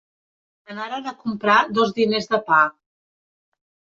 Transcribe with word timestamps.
Anaren 0.75 1.09
a 1.09 1.13
comprar 1.25 1.57
dos 1.79 1.93
diners 1.99 2.29
de 2.31 2.39
pa. 2.47 2.61